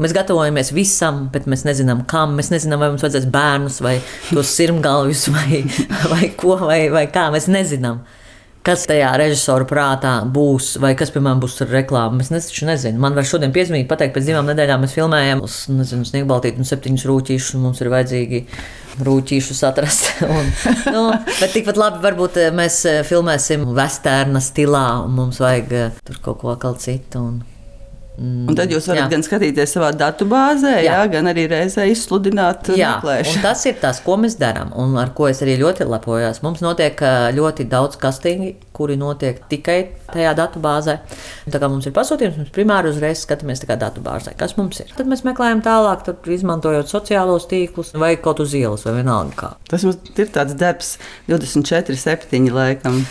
Mēs 0.00 0.16
gatavojamies 0.16 0.72
visam, 0.72 1.26
bet 1.34 1.44
mēs 1.44 1.66
nezinām, 1.68 2.06
kam. 2.08 2.32
Mēs 2.38 2.48
nezinām, 2.54 2.80
vai 2.80 2.88
mums 2.94 3.04
vajadzēs 3.04 3.28
bērnus, 3.34 3.82
vai 3.84 3.98
tos 4.30 4.56
sirmgalvjus, 4.56 5.28
vai, 5.36 5.62
vai 6.08 6.32
ko, 6.40 6.56
vai, 6.64 6.86
vai 6.94 7.04
kā. 7.12 7.28
Mēs 7.34 7.52
nezinām 7.52 8.00
kas 8.66 8.84
tajā 8.86 9.10
režisora 9.18 9.66
prātā 9.68 10.12
būs, 10.30 10.76
vai 10.82 10.92
kas, 10.98 11.10
piemēram, 11.14 11.40
būs 11.42 11.58
ar 11.64 11.72
reklāmu. 11.74 12.22
Es 12.22 12.48
taču 12.48 12.68
nezinu. 12.68 13.00
Man 13.02 13.16
var 13.18 13.26
šodien 13.26 13.54
piezvanīt, 13.54 13.88
pateikt, 13.90 14.14
pēc 14.16 14.28
divām 14.28 14.48
nedēļām 14.50 14.84
mēs 14.84 14.94
filmējam 14.96 15.42
uz 15.46 15.64
Sniegbaltītu 15.66 16.62
un 16.62 16.68
septiņus 16.68 17.06
rūtīšus, 17.10 17.56
un 17.58 17.66
mums 17.66 17.82
ir 17.82 17.90
vajadzīgi 17.92 18.42
rūtīšus 19.02 19.62
atrast. 19.66 20.10
un, 20.36 20.50
nu, 20.94 21.06
bet 21.40 21.54
tikpat 21.56 21.80
labi 21.80 22.02
varbūt 22.04 22.42
eh, 22.42 22.52
mēs 22.54 22.82
eh, 22.90 23.00
filmēsim 23.08 23.66
vesterna 23.76 24.42
stilā, 24.42 24.86
un 25.06 25.16
mums 25.16 25.40
vajag 25.42 25.74
eh, 25.78 26.04
tur 26.06 26.22
kaut 26.24 26.42
ko 26.42 26.54
vēl 26.54 26.78
citu. 26.82 27.22
Un, 27.22 27.40
un 28.52 28.58
tad 28.58 28.72
jūs 28.72 28.86
varat 28.90 29.06
jā. 29.06 29.08
gan 29.14 29.24
skatīties 29.24 29.72
savā 29.76 29.90
datubāzē, 29.96 30.74
jā. 30.84 30.92
Jā, 30.92 31.06
gan 31.12 31.30
arī 31.30 31.46
reizē 31.50 31.86
izsludināt 31.90 32.68
meklēšanu. 32.74 33.42
Tas 33.44 33.64
ir 33.70 33.78
tas, 33.80 34.02
ko 34.04 34.18
mēs 34.20 34.36
darām, 34.40 34.74
un 34.78 34.94
ar 35.00 35.14
ko 35.16 35.30
es 35.30 35.40
arī 35.44 35.56
ļoti 35.62 35.86
lepojos. 35.88 36.42
Mums 36.44 36.62
notiek 36.64 37.00
ļoti 37.36 37.66
daudz 37.72 37.96
kastingi, 38.02 38.54
kuri 38.76 38.98
notiek 39.00 39.40
tikai 39.50 39.78
tajā 40.12 40.34
datubāzē. 40.36 40.98
Tā 41.48 41.62
kā 41.62 41.70
mums 41.72 41.88
ir 41.88 41.96
pasūtījums, 41.96 42.38
mēs 42.42 42.52
primāri 42.54 42.92
uzreiz 42.92 43.24
skatāmies 43.24 43.64
tajā 43.64 43.78
datubāzē, 43.80 44.36
kas 44.38 44.56
mums 44.60 44.82
ir. 44.84 44.92
Tad 44.96 45.08
mēs 45.10 45.24
meklējam 45.26 45.64
tālāk, 45.64 46.06
izmantojot 46.36 46.92
sociālos 46.92 47.48
tīklus 47.50 47.94
vai 47.98 48.14
kaut 48.20 48.44
uz 48.44 48.54
ielas 48.58 48.86
vai 48.88 48.98
vienalga 49.00 49.38
kā. 49.38 49.52
Tas 49.72 49.88
mums 49.88 50.12
ir 50.16 50.32
tāds 50.34 50.56
darbs 50.60 50.96
24, 51.30 51.98
7 52.04 52.50
laikam. 52.52 53.02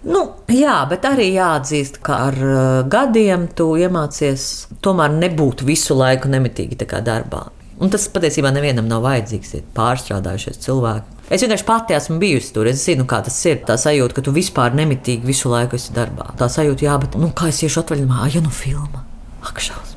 Nu, 0.00 0.20
jā, 0.48 0.78
bet 0.88 1.04
arī 1.04 1.26
jāatzīst, 1.34 1.98
ka 2.04 2.16
ar 2.30 2.36
uh, 2.40 2.58
gadiem 2.88 3.50
tu 3.52 3.74
iemācies 3.76 4.68
tomēr 4.80 5.12
nebūt 5.12 5.60
visu 5.68 5.96
laiku 5.98 6.30
nemitīgi 6.32 6.78
darbā. 6.88 7.50
Un 7.80 7.92
tas 7.92 8.06
patiesībā 8.12 8.50
nevienam 8.52 8.88
nav 8.88 9.04
vajadzīgs, 9.04 9.54
ir 9.56 9.68
pārstrādājušies 9.76 10.60
cilvēki. 10.64 11.20
Es 11.32 11.44
vienkārši 11.44 11.64
pati 11.68 11.94
esmu 11.96 12.18
bijusi 12.20 12.52
tur. 12.52 12.68
Es 12.68 12.82
zinu, 12.84 13.06
kā 13.08 13.20
tas 13.24 13.36
ir. 13.48 13.60
Tā 13.64 13.76
sajūta, 13.80 14.16
ka 14.16 14.24
tu 14.26 14.34
vispār 14.36 14.74
nemitīgi 14.76 15.28
visu 15.28 15.52
laiku 15.52 15.78
esi 15.78 15.94
darbā. 15.96 16.32
Tā 16.36 16.48
sajūta, 16.52 16.84
jā, 16.88 16.96
bet 17.00 17.16
nu, 17.20 17.30
kā 17.36 17.48
es 17.52 17.62
iešu 17.64 17.84
atvaļinājumā, 17.84 18.28
ja 18.34 18.42
nu 18.44 18.52
filma? 18.52 19.04
Ak, 19.46 19.62
šausmas. 19.64 19.96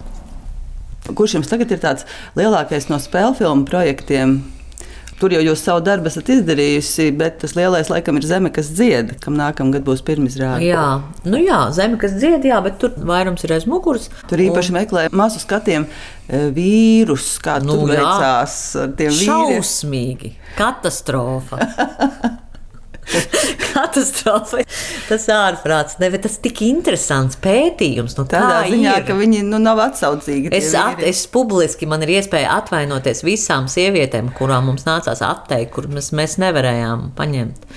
Kurš 1.10 1.40
jums 1.40 1.52
tagad 1.52 1.74
ir 1.74 1.82
tāds 1.84 2.08
lielākais 2.40 2.88
no 2.92 3.02
spēļu 3.04 3.36
filmu 3.42 3.68
projektiem? 3.68 4.38
Tur 5.24 5.32
jau 5.32 5.40
jūs 5.40 5.62
savu 5.64 5.80
darbu 5.80 6.10
esat 6.10 6.28
izdarījusi, 6.34 7.06
bet 7.16 7.38
tas 7.40 7.54
lielais 7.56 7.88
laikam 7.88 8.18
ir 8.20 8.26
zeme, 8.28 8.50
kas 8.52 8.74
dzied, 8.76 9.14
kam 9.24 9.38
nākamgad 9.40 9.86
būs 9.88 10.04
pirmizrāde. 10.04 10.66
Jā, 10.68 11.00
nu 11.24 11.40
jā, 11.40 11.62
zeme, 11.72 11.96
kas 12.02 12.18
dzied, 12.18 12.44
jā, 12.50 12.58
bet 12.66 12.76
tur 12.82 12.92
vairums 13.08 13.48
ir 13.48 13.56
aiz 13.56 13.64
muguras. 13.64 14.10
Tur 14.28 14.44
īpaši 14.44 14.76
un... 14.76 14.80
meklē 14.82 15.08
mazu 15.16 15.40
skatiem 15.40 15.88
e, 15.88 16.44
vīrus, 16.60 17.38
kā 17.40 17.62
nu, 17.64 17.80
tur 17.80 17.96
veicās 17.96 18.60
ar 18.84 18.96
tiem 19.00 19.16
vīriem. 19.16 19.62
Šausmīgi, 19.64 20.36
katastrofa. 20.60 21.64
Katastrofa. 23.74 24.64
Tas 25.08 25.26
ārprāts. 25.32 25.98
Ne, 26.02 26.10
tas 26.22 26.38
tik 26.44 26.62
interesants 26.66 27.38
pētījums. 27.44 28.16
Nu, 28.18 28.26
Tādā 28.30 28.64
ziņā, 28.70 28.96
ir. 29.02 29.08
ka 29.08 29.18
viņi 29.18 29.44
nu, 29.48 29.60
nav 29.64 29.82
atsaucīgi. 29.88 30.52
Es, 30.56 30.72
at, 30.78 31.02
es 31.06 31.26
publiski 31.32 31.90
man 31.90 32.06
ir 32.06 32.16
iespēja 32.18 32.54
atvainoties 32.60 33.24
visām 33.26 33.70
sievietēm, 33.72 34.32
kurām 34.38 34.70
mums 34.72 34.88
nācās 34.88 35.24
atteikt, 35.26 35.74
kur 35.76 35.90
mēs, 35.92 36.12
mēs 36.16 36.38
nevarējām 36.44 37.12
paņemt. 37.18 37.68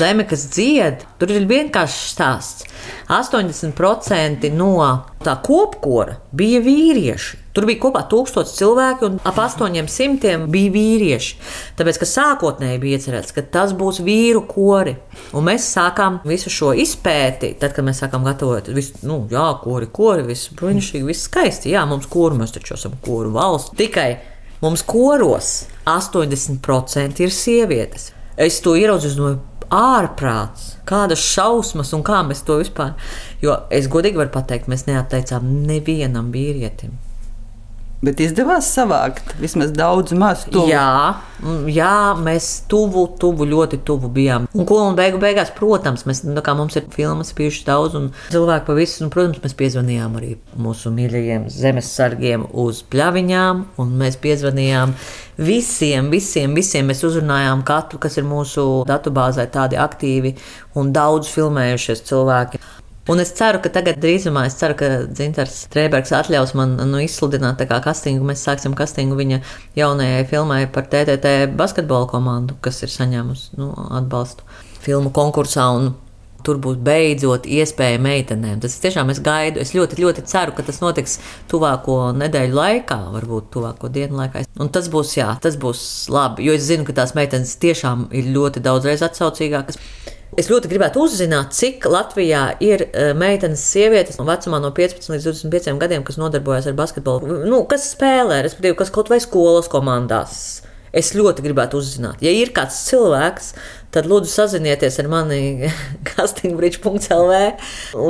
Zeme, 0.00 0.26
kas 0.28 0.48
dzied, 0.54 1.04
tur 1.20 1.34
ir 1.34 1.48
vienkāršs 1.50 2.00
stāsts. 2.14 2.66
80% 3.10 4.50
no 4.56 4.72
tā 5.24 5.36
kopkora 5.44 6.20
bija 6.36 6.62
vīrieši. 6.64 7.39
Tur 7.50 7.66
bija 7.66 7.80
kopā 7.82 8.04
tūkstoši 8.06 8.54
cilvēku, 8.60 9.08
un 9.08 9.16
ap 9.26 9.38
800 9.42 10.46
bija 10.52 10.70
vīrieši. 10.70 11.38
Tāpēc, 11.78 11.98
ka 11.98 12.06
sākotnēji 12.06 12.78
bija 12.82 13.00
iecerēts, 13.00 13.34
ka 13.34 13.42
tas 13.42 13.74
būs 13.74 13.98
vīru 14.06 14.44
kori. 14.46 14.94
Un 15.34 15.48
mēs 15.48 15.66
sākām 15.74 16.20
visu 16.30 16.52
šo 16.54 16.70
izpēti, 16.78 17.56
tad, 17.58 17.74
kad 17.74 17.86
mēs 17.86 18.04
sākām 18.04 18.26
gatavot 18.28 18.70
visu, 18.70 19.02
nu, 19.02 19.24
jā, 19.32 19.48
kori, 19.64 19.90
kori, 19.90 20.28
viss 20.30 20.52
brīnišķīgi, 20.54 21.08
viss 21.10 21.26
skaisti. 21.26 21.74
Jā, 21.74 21.82
mums 21.90 22.06
kori, 22.10 22.38
mēs 22.38 22.54
taču 22.54 22.78
esam 22.78 22.94
koru 23.02 23.34
valsts. 23.34 23.74
Tikai 23.80 24.08
mums 24.62 24.86
koros 24.86 25.52
80% 25.90 27.26
ir 27.26 27.34
sievietes. 27.34 28.12
Es 28.40 28.62
to 28.62 28.78
ieraudzīju, 28.78 29.18
no 29.18 29.34
ārprāts, 29.74 30.76
kādas 30.86 31.22
šausmas 31.34 31.90
un 31.98 32.06
kā 32.06 32.22
mēs 32.26 32.46
to 32.46 32.62
vispār. 32.62 32.94
Jo 33.42 33.64
es 33.74 33.90
godīgi 33.90 34.22
varu 34.22 34.34
pateikt, 34.38 34.70
mēs 34.70 34.86
neatteicām 34.86 35.46
nevienam 35.66 36.30
vīrietim. 36.34 37.09
Bet 38.00 38.20
izdevās 38.24 38.64
savākt 38.72 39.34
vismaz 39.36 39.74
daudz 39.76 40.14
maz 40.16 40.46
tuvu. 40.48 40.70
Jā, 40.72 41.20
jā, 41.68 41.96
mēs 42.16 42.46
tuvu, 42.70 43.02
tuvu, 43.20 43.44
ļoti 43.50 43.82
tuvu 43.84 44.08
bijām. 44.16 44.46
Un 44.56 44.64
ko 44.68 44.78
un 44.86 44.96
beigu 44.96 45.20
beigās, 45.20 45.50
protams, 45.52 46.06
mēs, 46.08 46.22
nu, 46.24 46.40
kā 46.44 46.54
mums 46.56 46.78
ir 46.80 46.86
filmas 46.94 47.34
bijušas 47.36 47.66
daudz, 47.68 47.98
un 48.00 48.08
cilvēki 48.32 48.66
pa 48.70 48.78
visu, 48.78 49.02
un, 49.04 49.12
protams, 49.12 49.42
mēs 49.44 49.56
piezvanījām 49.60 50.16
arī 50.16 50.32
mūsu 50.56 50.94
mīļajiem 50.96 51.44
zemesargiem 51.52 52.48
uz 52.64 52.80
pļaviņām, 52.88 53.62
un 53.84 53.94
mēs 54.00 54.16
piezvanījām 54.24 54.96
visiem, 55.36 56.08
visiem, 56.14 56.56
visiem. 56.56 56.88
Mēs 56.88 57.04
uzrunājām 57.04 57.66
katru, 57.68 58.00
kas 58.00 58.16
ir 58.16 58.24
mūsu 58.24 58.64
datubāzē 58.88 59.44
tādi 59.52 59.76
aktīvi 59.76 60.38
un 60.80 60.96
daudz 60.96 61.28
filmējušies 61.36 62.06
cilvēki. 62.08 62.64
Un 63.10 63.18
es 63.18 63.32
ceru, 63.34 63.58
ka 63.58 63.72
tagad 63.74 63.96
drīzumā, 63.98 64.44
es 64.46 64.54
ceru, 64.60 64.76
ka 64.78 64.88
Dzintars 65.10 65.64
Trēbergs 65.72 66.12
atļaus 66.14 66.52
man 66.54 66.76
nu, 66.92 67.00
izsludināt 67.02 67.56
tā 67.58 67.66
kā 67.66 67.80
kastingu. 67.82 68.22
Mēs 68.28 68.44
sāksim 68.46 68.76
kastingu 68.78 69.16
viņa 69.18 69.40
jaunajai 69.78 70.20
filmai 70.30 70.60
par 70.70 70.86
TTT 70.92 71.32
basketbola 71.58 72.06
komandu, 72.12 72.54
kas 72.62 72.78
ir 72.86 72.92
saņēmusi 72.92 73.58
nu, 73.58 73.72
atbalstu 73.98 74.46
filmu 74.84 75.10
konkursā. 75.16 75.66
Tur 76.46 76.56
būs 76.62 76.78
beidzot 76.80 77.44
iespēja 77.50 77.98
meitenēm. 78.00 78.62
Tas 78.62 78.78
tiešām 78.80 79.10
es 79.12 79.18
gaidu. 79.20 79.60
Es 79.60 79.74
ļoti, 79.76 79.98
ļoti 80.00 80.24
ceru, 80.30 80.54
ka 80.56 80.62
tas 80.64 80.78
notiks 80.80 81.18
tuvāko 81.50 81.98
nedēļu 82.16 82.56
laikā, 82.56 83.00
varbūt 83.16 83.50
tuvāko 83.56 83.90
dienu 83.92 84.22
laikā. 84.22 84.46
Un 84.62 84.70
tas 84.72 84.86
būs, 84.92 85.16
jā, 85.18 85.34
tas 85.42 85.58
būs 85.60 85.82
labi, 86.14 86.46
jo 86.46 86.54
es 86.56 86.64
zinu, 86.70 86.86
ka 86.88 86.96
tās 87.02 87.12
meitenes 87.18 87.58
tiešām 87.60 88.06
ir 88.16 88.30
ļoti 88.38 88.62
daudzreiz 88.64 89.02
atsaucīgākas. 89.04 89.82
Es 90.38 90.46
ļoti 90.46 90.68
gribētu 90.70 91.02
uzzināt, 91.02 91.56
cik 91.58 91.88
Latvijā 91.90 92.44
ir 92.62 92.84
uh, 92.86 93.10
meitenes, 93.18 93.64
sievietes 93.72 94.20
vecumā 94.22 94.60
no 94.62 94.70
15 94.76 95.10
līdz 95.10 95.26
25 95.26 95.80
gadiem, 95.80 96.04
kas 96.06 96.20
nodarbojas 96.20 96.68
ar 96.70 96.76
basketbolu. 96.78 97.40
Nu, 97.50 97.64
kas 97.70 97.88
spēlē, 97.96 98.38
respektīvi, 98.46 98.78
kas 98.78 98.92
kaut 98.94 99.10
vai 99.10 99.18
skolas 99.22 99.66
komandās. 99.72 100.62
Es 100.94 101.12
ļoti 101.14 101.42
gribētu 101.44 101.78
uzzināt, 101.78 102.22
ja 102.22 102.30
ir 102.34 102.50
kāds 102.54 102.78
cilvēks, 102.88 103.52
tad 103.94 104.08
lūdzu 104.10 104.30
sazinieties 104.30 104.98
ar 105.02 105.10
mani 105.10 105.70
castingbridge.lv, 106.08 107.38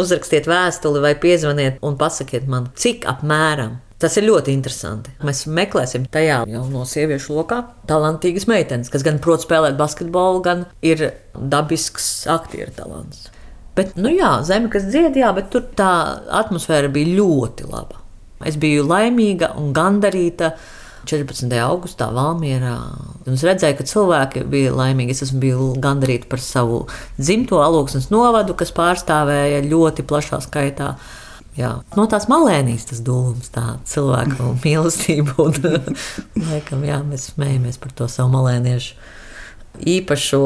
uzrakstiet 0.00 0.48
vēstuli 0.48 1.04
vai 1.04 1.12
piezvaniet 1.20 1.80
un 1.84 2.00
pasakiet 2.00 2.48
man, 2.48 2.68
cik 2.80 3.08
apmēram 3.08 3.78
Tas 4.00 4.16
ir 4.16 4.25
ļoti 4.25 4.54
interesanti. 4.57 5.12
Mēs 5.26 5.42
meklēsim 5.45 6.07
tajā 6.12 6.38
jau 6.49 6.62
no 6.73 6.87
sieviešu 6.88 7.35
lokā 7.37 7.59
talantīgas 7.90 8.47
meitenes, 8.49 8.88
kas 8.92 9.04
gan 9.04 9.21
prot 9.21 9.45
spēlēt 9.45 9.76
basketbolu, 9.76 10.40
gan 10.47 10.64
ir 10.80 11.11
dabisks 11.37 12.25
aktieru 12.33 12.73
talants. 12.78 13.28
Bet, 13.76 13.95
nu 14.00 14.11
jā, 14.12 14.38
zeme, 14.49 14.71
kas 14.73 14.88
dzied, 14.88 15.21
jā, 15.21 15.30
bet 15.37 15.52
tur 15.52 15.69
tā 15.76 15.92
atmosfēra 16.40 16.88
bija 16.92 17.12
ļoti 17.21 17.69
laba. 17.69 18.00
Es 18.49 18.57
biju 18.61 18.88
laimīga 18.88 19.54
un 19.61 19.75
gandarīta. 19.76 20.54
14. 21.09 21.49
augustā 21.64 22.11
Valmjerā. 22.12 22.75
Es 23.33 23.40
redzēju, 23.47 23.78
ka 23.78 23.87
cilvēki 23.88 24.42
bija 24.52 24.75
laimīgi. 24.76 25.14
Es 25.16 25.33
biju 25.33 25.71
gandarīta 25.80 26.28
par 26.28 26.42
savu 26.45 26.83
dzimto 27.16 27.62
aloksnes 27.64 28.11
novadu, 28.12 28.52
kas 28.54 28.73
pārstāvēja 28.76 29.62
ļoti 29.64 30.04
plašā 30.07 30.42
skaitā 30.45 30.92
Jā. 31.59 31.71
No 31.97 32.04
tās 32.11 32.28
malēnijas 32.30 32.87
tas 32.92 33.00
dūms, 33.04 33.50
tā 33.54 33.64
cilvēku 33.90 34.52
mīlestība. 34.64 35.35
Un, 35.42 35.88
laikam, 36.50 36.85
jā, 36.87 37.00
mēs 37.07 37.33
smējamies 37.35 37.80
par 37.83 37.97
to 37.97 38.11
savu 38.11 38.33
malēniešu 38.37 38.95
īpašo 39.90 40.45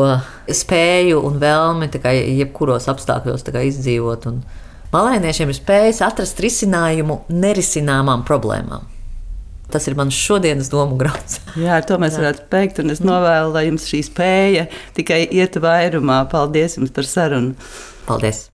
spēju 0.53 1.21
un 1.27 1.39
vēlmi 1.43 1.89
jebkuros 2.39 2.89
apstākļos 2.93 3.47
izdzīvot. 3.49 4.27
Un 4.31 4.43
malēniešiem 4.95 5.53
ir 5.53 5.59
spējas 5.59 6.03
atrast 6.07 6.41
risinājumu 6.45 7.23
nerisināmām 7.33 8.27
problēmām. 8.29 8.91
Tas 9.73 9.89
ir 9.89 9.97
mans 9.99 10.15
šodienas 10.15 10.69
domu 10.71 10.99
grauds. 11.01 11.41
Jā, 11.65 11.81
ar 11.81 11.87
to 11.89 11.99
mēs 12.03 12.19
varētu 12.21 12.49
beigt. 12.53 12.83
Es 12.93 13.03
novēlu, 13.05 13.55
lai 13.57 13.67
jums 13.69 13.89
šī 13.91 14.05
spēja 14.07 14.69
tikai 14.97 15.25
iet 15.25 15.59
vairumā. 15.63 16.25
Paldies 16.31 16.79
jums 16.79 16.95
par 16.95 17.09
sarunu. 17.09 17.57
Paldies! 18.09 18.43